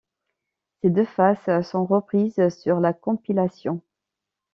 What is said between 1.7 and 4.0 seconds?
reprises sur la compilation'.